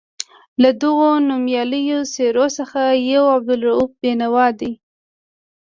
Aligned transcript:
له 0.61 0.69
دغو 0.81 1.09
نومیالیو 1.29 1.99
څېرو 2.13 2.45
څخه 2.57 2.81
یو 3.11 3.23
عبدالرؤف 3.35 3.89
بېنوا 4.01 4.47
دی. 4.59 4.71